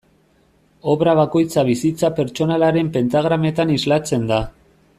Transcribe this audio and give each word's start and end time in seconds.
Obra 0.93 1.13
bakoitza 1.19 1.65
bizitza 1.67 2.11
pertsonalaren 2.21 2.89
pentagrametan 2.97 3.75
islatzen 3.75 4.27
da. 4.33 4.41